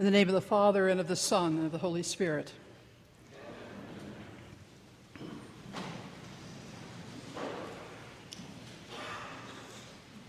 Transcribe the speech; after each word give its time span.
In 0.00 0.06
the 0.06 0.12
name 0.12 0.28
of 0.28 0.34
the 0.34 0.40
Father, 0.40 0.88
and 0.88 0.98
of 0.98 1.08
the 1.08 1.14
Son, 1.14 1.58
and 1.58 1.66
of 1.66 1.72
the 1.72 1.76
Holy 1.76 2.02
Spirit. 2.02 2.50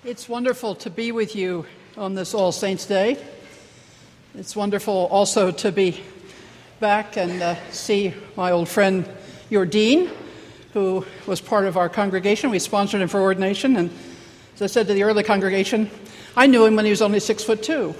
It's 0.04 0.28
wonderful 0.28 0.76
to 0.76 0.90
be 0.90 1.14
with 1.14 1.38
you 1.38 1.66
on 1.96 2.16
this 2.16 2.34
All 2.34 2.52
Saints' 2.52 2.86
Day. 2.86 3.18
It's 4.36 4.58
wonderful 4.58 5.08
also 5.10 5.52
to 5.52 5.72
be 5.72 6.04
back 6.82 7.16
and 7.16 7.42
uh, 7.42 7.56
see 7.70 8.14
my 8.36 8.52
old 8.52 8.68
friend, 8.68 9.08
your 9.50 9.66
dean, 9.66 10.10
who 10.74 11.06
was 11.26 11.40
part 11.40 11.66
of 11.66 11.78
our 11.78 11.88
congregation. 11.88 12.50
We 12.50 12.60
sponsored 12.60 13.00
him 13.00 13.08
for 13.08 13.22
ordination, 13.22 13.78
and 13.78 13.90
as 14.56 14.64
I 14.64 14.68
said 14.68 14.88
to 14.88 14.94
the 14.94 15.04
early 15.04 15.24
congregation, 15.24 15.90
I 16.36 16.48
knew 16.48 16.66
him 16.66 16.76
when 16.76 16.84
he 16.84 16.92
was 16.92 17.02
only 17.02 17.22
six 17.22 17.42
foot 17.42 17.64
two. 17.64 17.96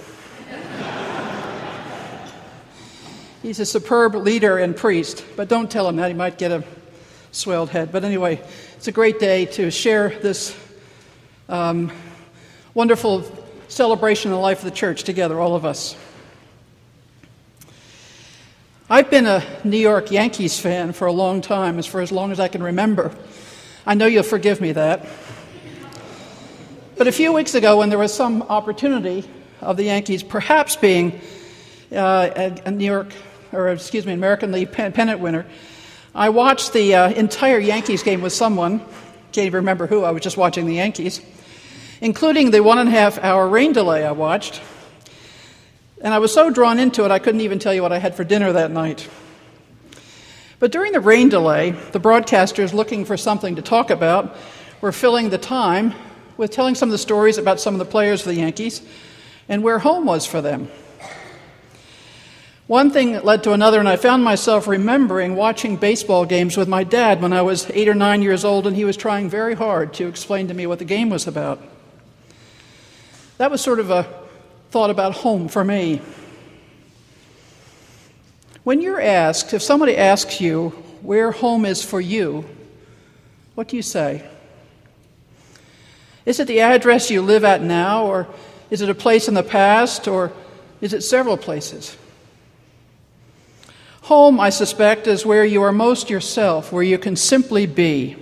He's 3.42 3.58
a 3.58 3.66
superb 3.66 4.14
leader 4.14 4.56
and 4.56 4.76
priest, 4.76 5.24
but 5.34 5.48
don't 5.48 5.68
tell 5.68 5.88
him 5.88 5.96
that. 5.96 6.06
He 6.06 6.14
might 6.14 6.38
get 6.38 6.52
a 6.52 6.62
swelled 7.32 7.70
head. 7.70 7.90
But 7.90 8.04
anyway, 8.04 8.40
it's 8.76 8.86
a 8.86 8.92
great 8.92 9.18
day 9.18 9.46
to 9.46 9.68
share 9.72 10.10
this 10.10 10.56
um, 11.48 11.90
wonderful 12.72 13.24
celebration 13.66 14.30
of 14.30 14.36
the 14.36 14.40
life 14.40 14.58
of 14.58 14.64
the 14.66 14.70
church 14.70 15.02
together, 15.02 15.40
all 15.40 15.56
of 15.56 15.64
us. 15.64 15.96
I've 18.88 19.10
been 19.10 19.26
a 19.26 19.42
New 19.64 19.76
York 19.76 20.12
Yankees 20.12 20.60
fan 20.60 20.92
for 20.92 21.08
a 21.08 21.12
long 21.12 21.40
time, 21.40 21.80
as 21.80 21.86
for 21.86 22.00
as 22.00 22.12
long 22.12 22.30
as 22.30 22.38
I 22.38 22.46
can 22.46 22.62
remember. 22.62 23.10
I 23.84 23.94
know 23.94 24.06
you'll 24.06 24.22
forgive 24.22 24.60
me 24.60 24.70
that. 24.70 25.04
But 26.96 27.08
a 27.08 27.12
few 27.12 27.32
weeks 27.32 27.56
ago, 27.56 27.78
when 27.78 27.88
there 27.88 27.98
was 27.98 28.14
some 28.14 28.42
opportunity 28.42 29.28
of 29.60 29.76
the 29.76 29.84
Yankees 29.84 30.22
perhaps 30.22 30.76
being 30.76 31.20
uh, 31.90 32.30
a, 32.36 32.62
a 32.66 32.70
New 32.70 32.84
York 32.84 33.12
or 33.52 33.68
excuse 33.68 34.06
me, 34.06 34.12
American 34.12 34.52
League 34.52 34.72
pennant 34.72 35.20
winner. 35.20 35.46
I 36.14 36.28
watched 36.28 36.72
the 36.72 36.94
uh, 36.94 37.10
entire 37.10 37.58
Yankees 37.58 38.02
game 38.02 38.20
with 38.22 38.32
someone, 38.32 38.80
can't 39.32 39.46
even 39.46 39.58
remember 39.58 39.86
who, 39.86 40.04
I 40.04 40.10
was 40.10 40.22
just 40.22 40.36
watching 40.36 40.66
the 40.66 40.74
Yankees, 40.74 41.20
including 42.00 42.50
the 42.50 42.62
one 42.62 42.78
and 42.78 42.88
a 42.88 42.92
half 42.92 43.18
hour 43.18 43.48
rain 43.48 43.72
delay 43.72 44.04
I 44.04 44.12
watched. 44.12 44.60
And 46.02 46.12
I 46.12 46.18
was 46.18 46.32
so 46.32 46.50
drawn 46.50 46.78
into 46.78 47.04
it, 47.04 47.10
I 47.10 47.18
couldn't 47.18 47.40
even 47.42 47.58
tell 47.58 47.72
you 47.72 47.82
what 47.82 47.92
I 47.92 47.98
had 47.98 48.14
for 48.14 48.24
dinner 48.24 48.52
that 48.52 48.70
night. 48.70 49.08
But 50.58 50.70
during 50.70 50.92
the 50.92 51.00
rain 51.00 51.28
delay, 51.28 51.70
the 51.70 52.00
broadcasters 52.00 52.72
looking 52.72 53.04
for 53.04 53.16
something 53.16 53.56
to 53.56 53.62
talk 53.62 53.90
about 53.90 54.36
were 54.80 54.92
filling 54.92 55.30
the 55.30 55.38
time 55.38 55.94
with 56.36 56.50
telling 56.50 56.74
some 56.74 56.88
of 56.88 56.92
the 56.92 56.98
stories 56.98 57.38
about 57.38 57.60
some 57.60 57.74
of 57.74 57.78
the 57.78 57.84
players 57.84 58.22
for 58.22 58.28
the 58.28 58.36
Yankees 58.36 58.82
and 59.48 59.62
where 59.62 59.78
home 59.78 60.04
was 60.04 60.26
for 60.26 60.40
them. 60.40 60.68
One 62.68 62.90
thing 62.90 63.20
led 63.22 63.42
to 63.42 63.52
another, 63.52 63.80
and 63.80 63.88
I 63.88 63.96
found 63.96 64.22
myself 64.22 64.68
remembering 64.68 65.34
watching 65.34 65.76
baseball 65.76 66.24
games 66.24 66.56
with 66.56 66.68
my 66.68 66.84
dad 66.84 67.20
when 67.20 67.32
I 67.32 67.42
was 67.42 67.68
eight 67.70 67.88
or 67.88 67.94
nine 67.94 68.22
years 68.22 68.44
old, 68.44 68.66
and 68.66 68.76
he 68.76 68.84
was 68.84 68.96
trying 68.96 69.28
very 69.28 69.54
hard 69.54 69.92
to 69.94 70.06
explain 70.06 70.48
to 70.48 70.54
me 70.54 70.66
what 70.66 70.78
the 70.78 70.84
game 70.84 71.10
was 71.10 71.26
about. 71.26 71.60
That 73.38 73.50
was 73.50 73.60
sort 73.60 73.80
of 73.80 73.90
a 73.90 74.06
thought 74.70 74.90
about 74.90 75.12
home 75.12 75.48
for 75.48 75.64
me. 75.64 76.00
When 78.62 78.80
you're 78.80 79.00
asked, 79.00 79.52
if 79.52 79.60
somebody 79.60 79.96
asks 79.96 80.40
you 80.40 80.70
where 81.02 81.32
home 81.32 81.64
is 81.64 81.84
for 81.84 82.00
you, 82.00 82.44
what 83.56 83.66
do 83.66 83.74
you 83.74 83.82
say? 83.82 84.24
Is 86.24 86.38
it 86.38 86.46
the 86.46 86.60
address 86.60 87.10
you 87.10 87.22
live 87.22 87.42
at 87.42 87.60
now, 87.60 88.06
or 88.06 88.28
is 88.70 88.80
it 88.80 88.88
a 88.88 88.94
place 88.94 89.26
in 89.26 89.34
the 89.34 89.42
past, 89.42 90.06
or 90.06 90.32
is 90.80 90.92
it 90.92 91.00
several 91.02 91.36
places? 91.36 91.96
Home, 94.02 94.40
I 94.40 94.50
suspect, 94.50 95.06
is 95.06 95.24
where 95.24 95.44
you 95.44 95.62
are 95.62 95.72
most 95.72 96.10
yourself, 96.10 96.72
where 96.72 96.82
you 96.82 96.98
can 96.98 97.14
simply 97.14 97.66
be, 97.66 98.16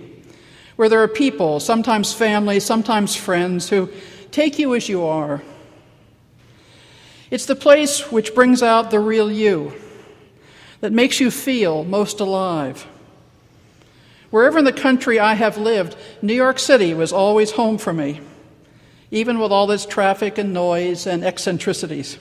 where 0.77 0.91
there 0.91 1.03
are 1.03 1.09
people, 1.09 1.59
sometimes 1.59 2.13
family, 2.13 2.61
sometimes 2.61 3.17
friends, 3.17 3.71
who 3.71 3.89
take 4.31 4.59
you 4.59 4.75
as 4.75 4.91
you 4.91 5.05
are. 5.05 5.43
It's 7.31 7.47
the 7.47 7.57
place 7.57 8.13
which 8.13 8.35
brings 8.35 8.63
out 8.63 8.91
the 8.91 8.99
real 8.99 9.33
you, 9.33 9.73
that 10.81 10.93
makes 10.93 11.19
you 11.19 11.31
feel 11.31 11.83
most 11.85 12.21
alive. 12.21 12.87
Wherever 14.29 14.59
in 14.59 14.67
the 14.67 14.73
country 14.73 15.19
I 15.19 15.33
have 15.33 15.57
lived, 15.57 15.97
New 16.21 16.35
York 16.35 16.59
City 16.59 16.93
was 16.93 17.11
always 17.11 17.53
home 17.53 17.79
for 17.79 17.95
me, 17.95 18.21
even 19.11 19.39
with 19.39 19.51
all 19.51 19.71
its 19.71 19.87
traffic 19.87 20.37
and 20.37 20.53
noise 20.53 21.07
and 21.07 21.25
eccentricities. 21.25 22.19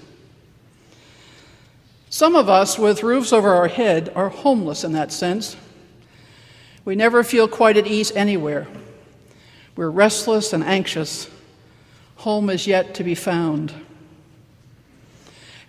Some 2.09 2.35
of 2.35 2.49
us, 2.49 2.79
with 2.79 3.03
roofs 3.03 3.31
over 3.31 3.53
our 3.53 3.67
head, 3.67 4.11
are 4.15 4.29
homeless 4.29 4.83
in 4.83 4.93
that 4.93 5.11
sense. 5.11 5.55
We 6.83 6.95
never 6.95 7.23
feel 7.23 7.47
quite 7.47 7.77
at 7.77 7.85
ease 7.85 8.11
anywhere. 8.11 8.67
We're 9.75 9.91
restless 9.91 10.51
and 10.51 10.63
anxious. 10.63 11.29
Home 12.17 12.49
is 12.49 12.65
yet 12.65 12.95
to 12.95 13.03
be 13.03 13.13
found. 13.13 13.73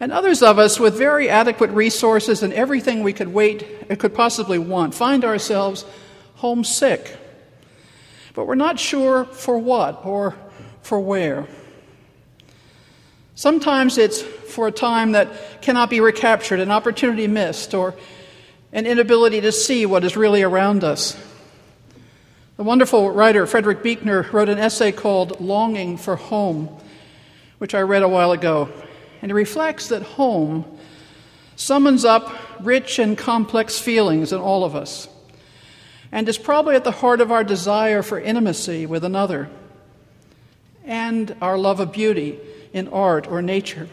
And 0.00 0.12
others 0.12 0.42
of 0.42 0.58
us, 0.58 0.80
with 0.80 0.96
very 0.96 1.28
adequate 1.28 1.70
resources 1.70 2.42
and 2.42 2.54
everything 2.54 3.02
we 3.02 3.12
could 3.12 3.28
wait, 3.28 3.66
uh, 3.90 3.96
could 3.96 4.14
possibly 4.14 4.58
want, 4.58 4.94
find 4.94 5.26
ourselves 5.26 5.84
homesick. 6.36 7.18
But 8.32 8.46
we're 8.46 8.54
not 8.54 8.80
sure 8.80 9.26
for 9.26 9.58
what 9.58 10.06
or 10.06 10.34
for 10.80 10.98
where. 10.98 11.46
Sometimes 13.34 13.98
it's 13.98 14.22
for 14.50 14.66
a 14.66 14.72
time 14.72 15.12
that 15.12 15.62
cannot 15.62 15.90
be 15.90 16.00
recaptured, 16.00 16.60
an 16.60 16.70
opportunity 16.70 17.26
missed, 17.26 17.74
or 17.74 17.94
an 18.72 18.86
inability 18.86 19.40
to 19.40 19.52
see 19.52 19.86
what 19.86 20.04
is 20.04 20.16
really 20.16 20.42
around 20.42 20.84
us. 20.84 21.16
The 22.56 22.64
wonderful 22.64 23.10
writer 23.10 23.46
Frederick 23.46 23.82
Buechner 23.82 24.26
wrote 24.32 24.48
an 24.48 24.58
essay 24.58 24.92
called 24.92 25.40
Longing 25.40 25.96
for 25.96 26.16
Home, 26.16 26.68
which 27.58 27.74
I 27.74 27.80
read 27.80 28.02
a 28.02 28.08
while 28.08 28.32
ago. 28.32 28.70
And 29.22 29.30
he 29.30 29.34
reflects 29.34 29.88
that 29.88 30.02
home 30.02 30.64
summons 31.56 32.04
up 32.04 32.32
rich 32.60 32.98
and 32.98 33.16
complex 33.16 33.78
feelings 33.78 34.32
in 34.32 34.40
all 34.40 34.64
of 34.64 34.74
us, 34.76 35.08
and 36.12 36.28
is 36.28 36.38
probably 36.38 36.74
at 36.74 36.84
the 36.84 36.90
heart 36.90 37.20
of 37.20 37.30
our 37.30 37.44
desire 37.44 38.02
for 38.02 38.20
intimacy 38.20 38.86
with 38.86 39.04
another 39.04 39.48
and 40.84 41.36
our 41.40 41.58
love 41.58 41.80
of 41.80 41.92
beauty 41.92 42.38
in 42.72 42.88
art 42.88 43.26
or 43.26 43.42
nature. 43.42 43.88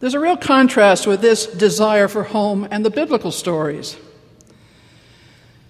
There's 0.00 0.14
a 0.14 0.20
real 0.20 0.36
contrast 0.36 1.06
with 1.06 1.20
this 1.20 1.46
desire 1.46 2.06
for 2.06 2.24
home 2.24 2.68
and 2.70 2.84
the 2.84 2.90
biblical 2.90 3.32
stories. 3.32 3.96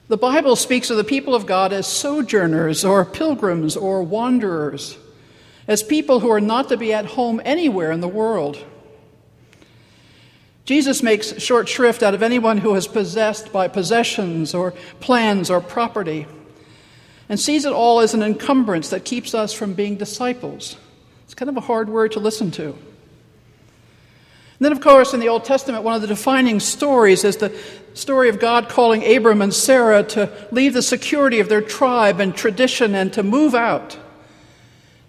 The 0.09 0.19
Bible 0.19 0.57
speaks 0.57 0.91
of 0.91 0.97
the 0.97 1.05
people 1.05 1.35
of 1.35 1.47
God 1.47 1.73
as 1.73 1.87
sojourners 1.87 2.85
or 2.85 3.05
pilgrims 3.05 3.77
or 3.77 4.03
wanderers, 4.03 4.99
as 5.67 5.83
people 5.83 6.21
who 6.21 6.31
are 6.31 6.41
not 6.41 6.69
to 6.69 6.77
be 6.77 6.93
at 6.93 7.07
home 7.07 7.41
anywhere 7.45 7.91
in 7.91 8.01
the 8.01 8.09
world. 8.09 8.63
Jesus 10.65 11.03
makes 11.03 11.41
short 11.41 11.69
shrift 11.69 12.03
out 12.03 12.15
of 12.15 12.23
anyone 12.23 12.59
who 12.59 12.75
is 12.75 12.87
possessed 12.87 13.53
by 13.53 13.69
possessions 13.69 14.55
or 14.55 14.73
plans 15.01 15.49
or 15.49 15.63
property 15.63 16.27
and 17.29 17.41
sees 17.41 17.65
it 17.65 17.73
all 17.73 18.01
as 18.01 18.15
an 18.15 18.23
encumbrance 18.23 18.91
that 18.91 19.05
keeps 19.05 19.35
us 19.35 19.53
from 19.53 19.75
being 19.75 19.97
disciples. 19.97 20.77
It's 21.25 21.35
kind 21.35 21.49
of 21.49 21.57
a 21.57 21.63
hard 21.63 21.89
word 21.89 22.13
to 22.13 22.21
listen 22.21 22.51
to. 22.53 22.77
And 24.59 24.65
then, 24.65 24.73
of 24.73 24.81
course, 24.81 25.15
in 25.15 25.21
the 25.21 25.29
Old 25.29 25.45
Testament, 25.45 25.85
one 25.85 25.95
of 25.95 26.01
the 26.01 26.09
defining 26.09 26.59
stories 26.59 27.25
is 27.25 27.37
the 27.37 27.57
story 27.95 28.29
of 28.29 28.41
God 28.41 28.69
calling 28.69 29.05
Abram 29.05 29.41
and 29.41 29.55
Sarah 29.55 30.03
to 30.05 30.31
leave 30.51 30.75
the 30.75 30.83
security 30.83 31.41
of 31.41 31.49
their 31.49 31.61
tribe 31.61 32.21
and 32.21 32.35
tradition 32.35 32.95
and 32.95 33.13
to 33.13 33.23
move 33.23 33.55
out, 33.55 33.97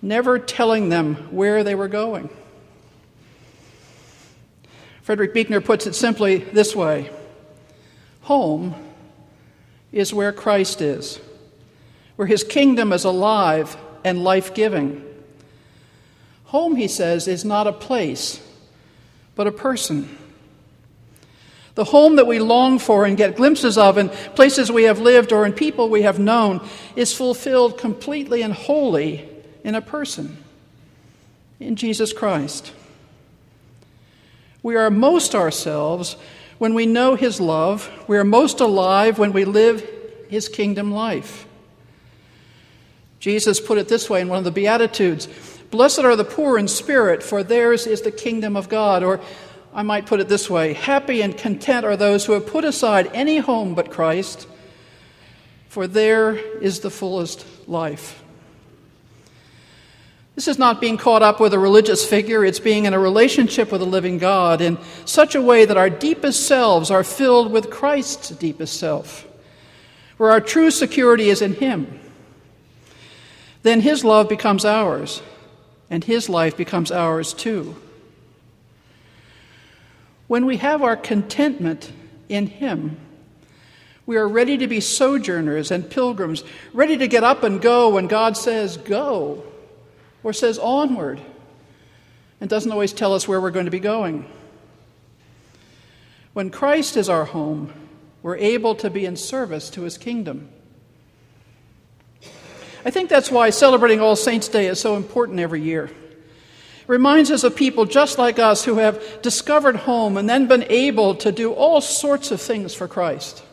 never 0.02 0.38
telling 0.38 0.90
them 0.90 1.16
where 1.32 1.64
they 1.64 1.76
were 1.76 1.88
going. 1.88 2.30
Frederick 5.01 5.34
Buechner 5.34 5.62
puts 5.62 5.88
it 5.88 5.96
simply 5.96 6.38
this 6.38 6.75
way 6.75 7.10
Home 8.22 8.75
is 9.92 10.13
where 10.13 10.31
Christ 10.31 10.81
is 10.81 11.19
where 12.19 12.28
his 12.28 12.44
kingdom 12.44 12.92
is 12.92 13.06
alive 13.06 13.78
and 14.04 14.25
life 14.25 14.54
giving. 14.54 15.01
Home, 16.48 16.75
he 16.75 16.90
says, 16.90 17.30
is 17.30 17.46
not 17.46 17.66
a 17.66 17.72
place, 17.72 18.46
but 19.39 19.47
a 19.47 19.51
person. 19.53 20.18
The 21.75 21.86
home 21.86 22.18
that 22.18 22.27
we 22.27 22.39
long 22.39 22.77
for 22.77 23.06
and 23.06 23.15
get 23.15 23.38
glimpses 23.38 23.77
of 23.77 23.97
in 23.97 24.09
places 24.09 24.69
we 24.69 24.83
have 24.83 25.00
lived 25.00 25.31
or 25.31 25.45
in 25.45 25.53
people 25.53 25.88
we 25.88 26.01
have 26.01 26.19
known 26.19 26.59
is 26.97 27.13
fulfilled 27.13 27.77
completely 27.77 28.41
and 28.41 28.51
wholly 28.51 29.30
in 29.63 29.75
a 29.75 29.81
person, 29.81 30.44
in 31.57 31.77
Jesus 31.77 32.12
Christ. 32.12 32.74
We 34.62 34.75
are 34.75 34.91
most 34.91 35.33
ourselves 35.33 36.18
when 36.57 36.74
we 36.74 36.86
know 36.86 37.15
His 37.15 37.39
love. 37.39 37.89
We 38.09 38.18
are 38.18 38.25
most 38.25 38.59
alive 38.59 39.19
when 39.19 39.31
we 39.31 39.45
live 39.45 39.89
His 40.27 40.50
kingdom 40.50 40.91
life. 40.91 41.45
Jesus 43.21 43.62
put 43.62 43.77
it 43.77 43.88
this 43.88 44.09
way 44.09 44.19
in 44.19 44.27
one 44.27 44.39
of 44.39 44.44
the 44.44 44.51
Beatitudes 44.51 45.30
Blessed 45.71 46.00
are 46.00 46.16
the 46.16 46.24
poor 46.24 46.57
in 46.57 46.68
spirit, 46.68 47.21
for 47.21 47.44
theirs 47.44 47.86
is 47.86 48.01
the 48.01 48.12
kingdom 48.12 48.57
of 48.57 48.69
God. 48.69 49.04
Or 49.04 49.21
I 49.74 49.83
might 49.83 50.07
put 50.07 50.19
it 50.19 50.27
this 50.27 50.50
way 50.50 50.74
Happy 50.74 51.21
and 51.21 51.38
content 51.38 51.86
are 51.86 51.98
those 51.98 52.25
who 52.25 52.33
have 52.33 52.48
put 52.48 52.66
aside 52.66 53.12
any 53.13 53.38
home 53.38 53.75
but 53.75 53.92
Christ, 53.92 54.48
for 55.68 55.88
there 55.88 56.36
is 56.36 56.80
the 56.80 56.89
fullest 56.89 57.45
life. 57.68 58.24
This 60.36 60.48
is 60.48 60.57
not 60.57 60.80
being 60.80 60.95
caught 60.95 61.21
up 61.21 61.42
with 61.42 61.54
a 61.54 61.60
religious 61.60 62.06
figure, 62.06 62.45
it's 62.45 62.62
being 62.62 62.86
in 62.86 62.94
a 62.94 63.00
relationship 63.00 63.74
with 63.74 63.81
a 63.81 63.86
living 63.86 64.18
God 64.18 64.62
in 64.62 64.77
such 65.04 65.36
a 65.36 65.42
way 65.42 65.65
that 65.65 65.75
our 65.75 65.89
deepest 65.89 66.48
selves 66.48 66.89
are 66.89 67.04
filled 67.04 67.51
with 67.51 67.69
Christ's 67.69 68.30
deepest 68.30 68.80
self, 68.80 69.27
where 70.15 70.31
our 70.31 70.39
true 70.39 70.72
security 70.72 71.30
is 71.30 71.42
in 71.42 71.56
Him. 71.56 72.00
Then 73.63 73.81
His 73.81 74.06
love 74.06 74.30
becomes 74.30 74.63
ours, 74.63 75.22
and 75.89 76.03
His 76.03 76.30
life 76.30 76.56
becomes 76.56 76.91
ours 76.91 77.33
too. 77.33 77.75
When 80.27 80.45
we 80.45 80.57
have 80.57 80.81
our 80.81 80.95
contentment 80.95 81.91
in 82.27 82.47
Him, 82.47 82.97
we 84.06 84.18
are 84.18 84.27
ready 84.27 84.57
to 84.57 84.68
be 84.68 84.80
sojourners 84.80 85.71
and 85.71 85.89
pilgrims, 85.89 86.44
ready 86.74 86.97
to 86.97 87.07
get 87.07 87.24
up 87.24 87.44
and 87.44 87.62
go 87.62 87.89
when 87.89 88.07
God 88.07 88.36
says, 88.38 88.77
Go 88.77 89.44
or 90.24 90.33
says 90.33 90.57
onward 90.57 91.21
and 92.41 92.50
doesn't 92.50 92.71
always 92.71 92.94
tell 92.94 93.13
us 93.13 93.27
where 93.27 93.39
we're 93.39 93.51
going 93.51 93.65
to 93.65 93.71
be 93.71 93.80
going. 93.80 94.30
When 96.33 96.50
Christ 96.50 96.95
is 96.95 97.09
our 97.09 97.25
home, 97.25 97.74
we're 98.21 98.38
able 98.38 98.75
to 98.75 98.89
be 98.89 99.06
in 99.06 99.15
service 99.15 99.69
to 99.71 99.81
his 99.83 99.97
kingdom. 99.97 100.50
I 102.86 102.92
think 102.92 103.10
that's 103.10 103.30
why 103.30 103.50
celebrating 103.50 104.00
All 104.00 104.16
Saints' 104.16 104.48
Day 104.48 104.68
is 104.68 104.80
so 104.80 104.96
important 104.96 105.40
every 105.40 105.62
year. 105.62 105.86
It 105.86 105.94
reminds 106.88 107.30
us 107.30 107.44
of 107.44 107.56
people 107.56 107.86
just 107.86 108.18
like 108.18 108.40
us 108.40 108.64
who 108.64 108.76
have 108.78 109.22
discovered 109.22 109.76
home 109.76 110.18
and 110.18 110.30
then 110.30 110.48
been 110.48 110.64
able 110.70 111.16
to 111.16 111.31
do 111.31 111.52
all 111.52 111.81
sorts 111.81 112.31
of 112.31 112.42
things 112.42 112.74
for 112.74 112.88
Christ. 112.88 113.44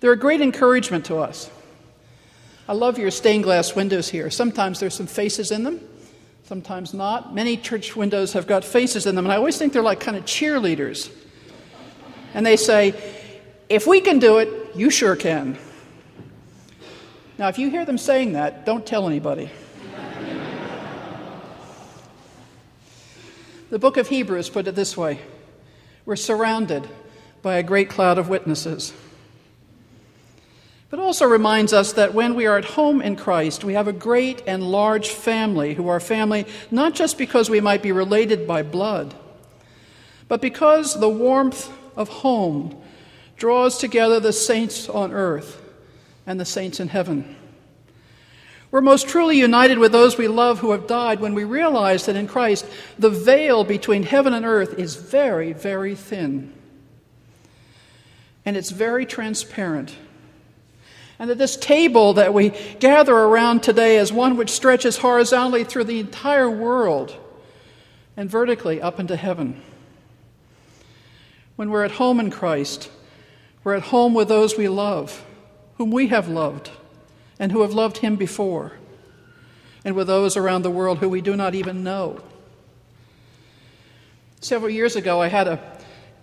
They're 0.00 0.12
a 0.12 0.18
great 0.18 0.40
encouragement 0.40 1.04
to 1.06 1.18
us. 1.18 1.50
I 2.66 2.72
love 2.72 2.98
your 2.98 3.10
stained 3.10 3.44
glass 3.44 3.76
windows 3.76 4.08
here. 4.08 4.30
Sometimes 4.30 4.80
there's 4.80 4.94
some 4.94 5.06
faces 5.06 5.50
in 5.50 5.64
them, 5.64 5.80
sometimes 6.44 6.94
not. 6.94 7.34
Many 7.34 7.58
church 7.58 7.94
windows 7.94 8.32
have 8.32 8.46
got 8.46 8.64
faces 8.64 9.04
in 9.04 9.14
them, 9.16 9.26
and 9.26 9.32
I 9.32 9.36
always 9.36 9.58
think 9.58 9.74
they're 9.74 9.82
like 9.82 10.00
kind 10.00 10.16
of 10.16 10.24
cheerleaders. 10.24 11.10
And 12.32 12.44
they 12.44 12.56
say, 12.56 12.94
if 13.68 13.86
we 13.86 14.00
can 14.00 14.18
do 14.18 14.38
it, 14.38 14.74
you 14.74 14.88
sure 14.88 15.14
can. 15.14 15.58
Now, 17.36 17.48
if 17.48 17.58
you 17.58 17.68
hear 17.68 17.84
them 17.84 17.98
saying 17.98 18.34
that, 18.34 18.64
don't 18.64 18.86
tell 18.86 19.08
anybody. 19.08 19.50
the 23.70 23.78
book 23.78 23.96
of 23.96 24.08
Hebrews 24.08 24.50
put 24.50 24.68
it 24.68 24.76
this 24.76 24.96
way 24.96 25.18
We're 26.06 26.14
surrounded 26.14 26.88
by 27.42 27.56
a 27.56 27.62
great 27.64 27.90
cloud 27.90 28.18
of 28.18 28.28
witnesses. 28.28 28.92
But 30.90 31.00
also 31.00 31.26
reminds 31.26 31.72
us 31.72 31.94
that 31.94 32.14
when 32.14 32.36
we 32.36 32.46
are 32.46 32.56
at 32.56 32.64
home 32.64 33.02
in 33.02 33.16
Christ, 33.16 33.64
we 33.64 33.72
have 33.72 33.88
a 33.88 33.92
great 33.92 34.44
and 34.46 34.62
large 34.62 35.08
family 35.08 35.74
who 35.74 35.88
are 35.88 35.98
family 35.98 36.46
not 36.70 36.94
just 36.94 37.18
because 37.18 37.50
we 37.50 37.60
might 37.60 37.82
be 37.82 37.90
related 37.90 38.46
by 38.46 38.62
blood, 38.62 39.12
but 40.28 40.40
because 40.40 41.00
the 41.00 41.08
warmth 41.08 41.68
of 41.96 42.08
home 42.08 42.80
draws 43.36 43.76
together 43.76 44.20
the 44.20 44.32
saints 44.32 44.88
on 44.88 45.12
earth 45.12 45.63
and 46.26 46.38
the 46.38 46.44
saints 46.44 46.80
in 46.80 46.88
heaven. 46.88 47.36
We're 48.70 48.80
most 48.80 49.08
truly 49.08 49.38
united 49.38 49.78
with 49.78 49.92
those 49.92 50.18
we 50.18 50.26
love 50.26 50.58
who 50.58 50.72
have 50.72 50.88
died 50.88 51.20
when 51.20 51.34
we 51.34 51.44
realize 51.44 52.06
that 52.06 52.16
in 52.16 52.26
Christ 52.26 52.66
the 52.98 53.10
veil 53.10 53.62
between 53.62 54.02
heaven 54.02 54.34
and 54.34 54.44
earth 54.44 54.78
is 54.78 54.96
very, 54.96 55.52
very 55.52 55.94
thin. 55.94 56.52
And 58.44 58.56
it's 58.56 58.70
very 58.70 59.06
transparent. 59.06 59.94
And 61.18 61.30
that 61.30 61.38
this 61.38 61.56
table 61.56 62.14
that 62.14 62.34
we 62.34 62.50
gather 62.80 63.14
around 63.14 63.62
today 63.62 63.96
is 63.98 64.12
one 64.12 64.36
which 64.36 64.50
stretches 64.50 64.96
horizontally 64.96 65.62
through 65.62 65.84
the 65.84 66.00
entire 66.00 66.50
world 66.50 67.16
and 68.16 68.28
vertically 68.28 68.82
up 68.82 68.98
into 68.98 69.16
heaven. 69.16 69.62
When 71.56 71.70
we're 71.70 71.84
at 71.84 71.92
home 71.92 72.18
in 72.18 72.30
Christ, 72.30 72.90
we're 73.62 73.74
at 73.74 73.84
home 73.84 74.14
with 74.14 74.28
those 74.28 74.56
we 74.56 74.68
love, 74.68 75.24
whom 75.76 75.90
we 75.90 76.08
have 76.08 76.28
loved, 76.28 76.70
and 77.38 77.52
who 77.52 77.62
have 77.62 77.72
loved 77.72 77.98
Him 77.98 78.16
before, 78.16 78.72
and 79.84 79.94
with 79.94 80.06
those 80.06 80.36
around 80.36 80.62
the 80.62 80.70
world 80.70 80.98
who 80.98 81.08
we 81.08 81.20
do 81.20 81.36
not 81.36 81.54
even 81.54 81.82
know. 81.82 82.20
Several 84.40 84.70
years 84.70 84.94
ago, 84.94 85.22
I 85.22 85.28
had 85.28 85.48
a 85.48 85.58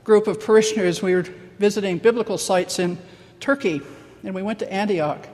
group 0.03 0.27
of 0.27 0.39
parishioners. 0.39 1.01
We 1.01 1.15
were 1.15 1.25
visiting 1.57 1.97
biblical 1.97 2.37
sites 2.37 2.79
in 2.79 2.97
Turkey 3.39 3.81
and 4.23 4.35
we 4.35 4.41
went 4.41 4.59
to 4.59 4.71
Antioch. 4.71 5.27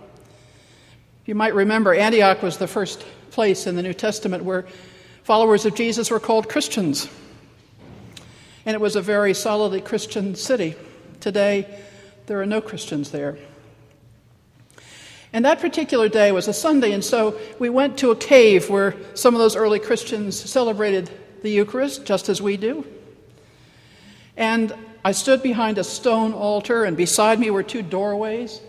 You 1.26 1.36
might 1.36 1.54
remember, 1.54 1.94
Antioch 1.94 2.42
was 2.42 2.58
the 2.58 2.68
first 2.68 3.06
place 3.32 3.68
in 3.68 3.76
the 3.76 3.84
New 3.84 3.94
Testament 3.94 4.44
where 4.44 4.66
followers 5.24 5.66
of 5.66 5.76
Jesus 5.76 6.10
were 6.10 6.20
called 6.20 6.48
Christians. 6.48 7.10
And 8.66 8.74
it 8.74 8.80
was 8.80 8.96
a 8.96 9.02
very 9.02 9.34
solidly 9.34 9.82
Christian 9.82 10.36
city. 10.36 10.76
Today, 11.20 11.82
there 12.28 12.42
are 12.42 12.46
no 12.46 12.62
Christians 12.62 13.12
there. 13.12 13.38
And 15.38 15.46
that 15.46 15.60
particular 15.60 16.10
day 16.10 16.32
was 16.32 16.48
a 16.48 16.52
Sunday, 16.52 16.94
and 16.94 17.06
so 17.06 17.40
we 17.60 17.70
went 17.70 18.00
to 18.00 18.10
a 18.10 18.16
cave 18.16 18.72
where 18.72 18.96
some 19.14 19.36
of 19.36 19.40
those 19.40 19.56
early 19.56 19.78
Christians 19.78 20.36
celebrated 20.36 21.12
the 21.44 21.52
Eucharist, 21.52 22.06
just 22.06 22.28
as 22.28 22.42
we 22.42 22.58
do. 22.58 22.84
And 24.36 24.74
I 25.06 25.12
stood 25.12 25.44
behind 25.44 25.78
a 25.78 25.84
stone 25.84 26.34
altar, 26.34 26.86
and 26.86 26.98
beside 26.98 27.40
me 27.40 27.52
were 27.52 27.62
two 27.62 27.84
doorways. 27.84 28.62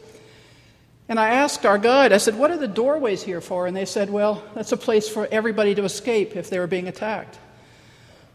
And 1.08 1.18
I 1.18 1.30
asked 1.30 1.64
our 1.64 1.78
guide, 1.78 2.12
I 2.12 2.18
said, 2.18 2.36
What 2.36 2.50
are 2.50 2.58
the 2.58 2.68
doorways 2.68 3.22
here 3.22 3.40
for? 3.40 3.66
And 3.66 3.74
they 3.74 3.86
said, 3.86 4.10
Well, 4.10 4.42
that's 4.54 4.72
a 4.72 4.76
place 4.76 5.08
for 5.08 5.26
everybody 5.32 5.74
to 5.74 5.84
escape 5.84 6.36
if 6.36 6.50
they 6.50 6.58
were 6.58 6.66
being 6.66 6.86
attacked. 6.86 7.38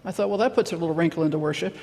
I 0.04 0.12
thought, 0.12 0.30
Well, 0.30 0.40
that 0.40 0.56
puts 0.56 0.72
a 0.72 0.76
little 0.76 0.96
wrinkle 0.96 1.22
into 1.22 1.38
worship. 1.38 1.78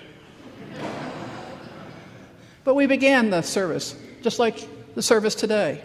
but 2.65 2.75
we 2.75 2.87
began 2.87 3.31
the 3.31 3.43
service, 3.43 3.95
just 4.23 4.41
like 4.41 4.69
the 4.97 5.03
service 5.03 5.37
today. 5.37 5.85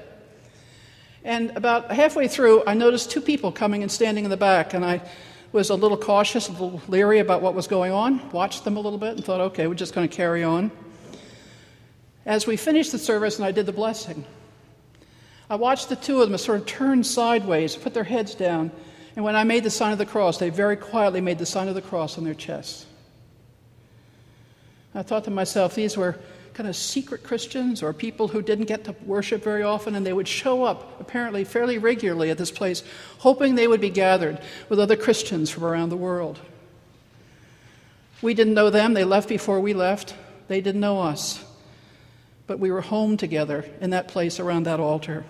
And 1.25 1.57
about 1.57 1.91
halfway 1.91 2.27
through, 2.27 2.63
I 2.67 2.75
noticed 2.75 3.09
two 3.09 3.19
people 3.19 3.51
coming 3.51 3.81
and 3.81 3.91
standing 3.91 4.25
in 4.25 4.29
the 4.29 4.37
back, 4.37 4.75
and 4.75 4.85
I 4.85 5.01
was 5.51 5.71
a 5.71 5.75
little 5.75 5.97
cautious, 5.97 6.47
a 6.49 6.51
little 6.51 6.79
leery 6.87 7.17
about 7.17 7.41
what 7.41 7.55
was 7.55 7.65
going 7.65 7.91
on, 7.91 8.29
watched 8.31 8.63
them 8.63 8.77
a 8.77 8.79
little 8.79 8.99
bit, 8.99 9.15
and 9.15 9.25
thought, 9.25 9.41
okay, 9.41 9.65
we're 9.65 9.73
just 9.73 9.95
going 9.95 10.07
to 10.07 10.15
carry 10.15 10.43
on. 10.43 10.69
As 12.27 12.45
we 12.45 12.57
finished 12.57 12.91
the 12.91 12.99
service 12.99 13.37
and 13.37 13.45
I 13.45 13.51
did 13.51 13.65
the 13.65 13.73
blessing, 13.73 14.23
I 15.49 15.55
watched 15.55 15.89
the 15.89 15.95
two 15.95 16.21
of 16.21 16.29
them 16.29 16.37
sort 16.37 16.59
of 16.59 16.67
turn 16.67 17.03
sideways, 17.03 17.75
put 17.75 17.95
their 17.95 18.03
heads 18.03 18.35
down, 18.35 18.71
and 19.15 19.25
when 19.25 19.35
I 19.35 19.45
made 19.45 19.63
the 19.63 19.71
sign 19.71 19.93
of 19.93 19.97
the 19.97 20.05
cross, 20.05 20.37
they 20.37 20.51
very 20.51 20.75
quietly 20.75 21.21
made 21.21 21.39
the 21.39 21.45
sign 21.47 21.67
of 21.67 21.73
the 21.73 21.81
cross 21.81 22.19
on 22.19 22.23
their 22.23 22.35
chests. 22.35 22.85
I 24.93 25.01
thought 25.01 25.23
to 25.23 25.31
myself, 25.31 25.73
these 25.73 25.97
were 25.97 26.19
kind 26.55 26.69
of 26.69 26.75
secret 26.75 27.21
Christians 27.21 27.83
or 27.83 27.91
people 27.91 28.29
who 28.29 28.41
didn't 28.41 28.65
get 28.65 28.85
to 28.85 28.95
worship 29.05 29.43
very 29.43 29.61
often, 29.61 29.93
and 29.93 30.05
they 30.05 30.13
would 30.13 30.27
show 30.27 30.63
up 30.63 30.99
apparently 31.01 31.43
fairly 31.43 31.77
regularly 31.77 32.29
at 32.29 32.37
this 32.37 32.49
place, 32.49 32.81
hoping 33.19 33.55
they 33.55 33.67
would 33.67 33.81
be 33.81 33.89
gathered 33.89 34.39
with 34.69 34.79
other 34.79 34.95
Christians 34.95 35.51
from 35.51 35.65
around 35.65 35.89
the 35.89 35.97
world. 35.97 36.39
We 38.21 38.33
didn't 38.33 38.53
know 38.53 38.69
them, 38.69 38.93
they 38.93 39.03
left 39.03 39.27
before 39.27 39.59
we 39.59 39.73
left, 39.73 40.15
they 40.47 40.61
didn't 40.61 40.79
know 40.79 41.01
us. 41.01 41.43
But 42.47 42.57
we 42.59 42.71
were 42.71 42.81
home 42.81 43.17
together 43.17 43.65
in 43.81 43.89
that 43.89 44.07
place 44.07 44.39
around 44.39 44.63
that 44.63 44.79
altar 44.79 45.25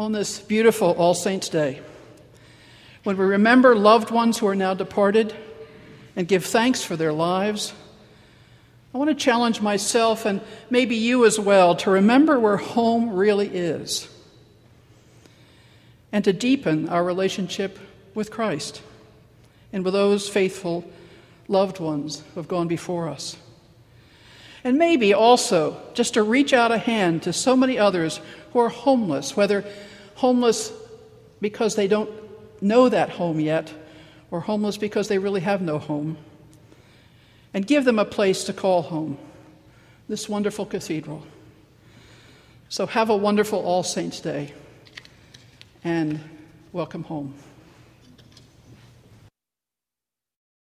on 0.00 0.12
this 0.12 0.38
beautiful 0.38 0.92
All 0.92 1.12
Saints' 1.12 1.50
Day, 1.50 1.82
when 3.02 3.18
we 3.18 3.24
remember 3.26 3.76
loved 3.76 4.10
ones 4.10 4.38
who 4.38 4.46
are 4.46 4.54
now 4.54 4.72
departed 4.72 5.34
and 6.16 6.26
give 6.26 6.46
thanks 6.46 6.82
for 6.82 6.96
their 6.96 7.12
lives, 7.12 7.74
I 8.92 8.98
want 8.98 9.08
to 9.10 9.14
challenge 9.14 9.60
myself 9.60 10.26
and 10.26 10.40
maybe 10.68 10.96
you 10.96 11.24
as 11.24 11.38
well 11.38 11.76
to 11.76 11.90
remember 11.90 12.40
where 12.40 12.56
home 12.56 13.10
really 13.10 13.48
is 13.48 14.08
and 16.12 16.24
to 16.24 16.32
deepen 16.32 16.88
our 16.88 17.04
relationship 17.04 17.78
with 18.14 18.30
Christ 18.30 18.82
and 19.72 19.84
with 19.84 19.94
those 19.94 20.28
faithful 20.28 20.84
loved 21.46 21.78
ones 21.78 22.20
who 22.34 22.40
have 22.40 22.48
gone 22.48 22.66
before 22.66 23.08
us. 23.08 23.36
And 24.64 24.76
maybe 24.76 25.14
also 25.14 25.80
just 25.94 26.14
to 26.14 26.22
reach 26.22 26.52
out 26.52 26.72
a 26.72 26.78
hand 26.78 27.22
to 27.22 27.32
so 27.32 27.56
many 27.56 27.78
others 27.78 28.20
who 28.52 28.58
are 28.58 28.68
homeless, 28.68 29.36
whether 29.36 29.64
homeless 30.16 30.72
because 31.40 31.76
they 31.76 31.86
don't 31.86 32.10
know 32.60 32.88
that 32.88 33.10
home 33.10 33.40
yet, 33.40 33.72
or 34.30 34.40
homeless 34.40 34.76
because 34.76 35.08
they 35.08 35.18
really 35.18 35.40
have 35.40 35.62
no 35.62 35.78
home. 35.78 36.18
And 37.52 37.66
give 37.66 37.84
them 37.84 37.98
a 37.98 38.04
place 38.04 38.44
to 38.44 38.52
call 38.52 38.82
home, 38.82 39.18
this 40.08 40.28
wonderful 40.28 40.66
cathedral. 40.66 41.26
So 42.68 42.86
have 42.86 43.10
a 43.10 43.16
wonderful 43.16 43.58
All 43.58 43.82
Saints' 43.82 44.20
Day 44.20 44.54
and 45.82 46.20
welcome 46.72 47.02
home. 47.02 47.34